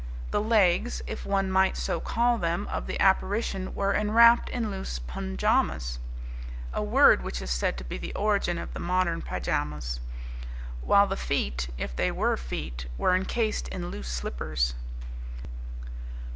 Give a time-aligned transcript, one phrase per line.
[0.31, 4.97] The legs, if one might so call them, of the apparition were enwrapped in loose
[4.97, 5.99] punjahamas,
[6.73, 9.99] a word which is said to be the origin of the modern pyjamas;
[10.83, 14.73] while the feet, if they were feet, were encased in loose slippers.